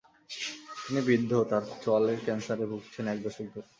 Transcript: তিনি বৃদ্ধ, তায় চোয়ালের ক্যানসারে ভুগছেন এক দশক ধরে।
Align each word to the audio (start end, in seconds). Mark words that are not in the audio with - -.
তিনি 0.77 0.99
বৃদ্ধ, 1.01 1.31
তায় 1.49 1.65
চোয়ালের 1.83 2.19
ক্যানসারে 2.25 2.65
ভুগছেন 2.65 3.05
এক 3.07 3.17
দশক 3.23 3.45
ধরে। 3.53 3.67